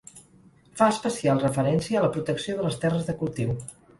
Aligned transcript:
Fa 0.79 0.87
especial 0.93 1.41
referència 1.43 1.99
a 1.99 2.03
la 2.05 2.11
protecció 2.17 2.57
de 2.61 2.65
les 2.69 2.81
terres 2.87 3.07
de 3.11 3.17
cultiu. 3.23 3.57